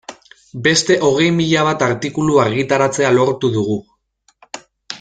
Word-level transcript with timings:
Beste 0.67 0.95
hogei 1.09 1.27
mila 1.41 1.65
bat 1.67 1.85
artikulu 1.89 2.39
argitaratzea 2.45 3.13
lortu 3.19 3.53
dugu. 3.59 3.77